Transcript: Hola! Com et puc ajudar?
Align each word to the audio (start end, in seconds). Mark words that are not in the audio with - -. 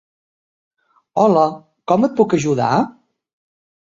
Hola! 1.23 1.43
Com 1.91 2.07
et 2.07 2.15
puc 2.21 2.33
ajudar? 2.39 2.71